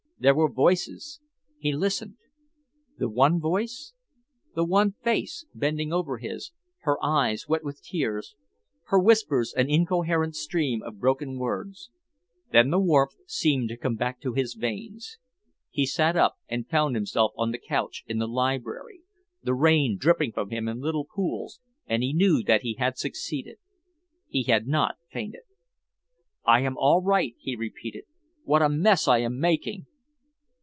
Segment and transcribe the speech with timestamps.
[0.23, 1.19] There were voices.
[1.57, 2.17] He listened.
[2.99, 3.93] The one voice?
[4.53, 8.35] The one face bending over his, her eyes wet with tears,
[8.89, 11.89] her whispers an incoherent stream of broken words.
[12.51, 15.17] Then the warmth seemed to come back to his veins.
[15.71, 19.01] He sat up and found himself on the couch in the library,
[19.41, 23.57] the rain dripping from him in little pools, and he knew that he had succeeded.
[24.27, 25.45] He had not fainted.
[26.45, 28.03] "I am all right," he repeated.
[28.43, 29.87] "What a mess I am making!"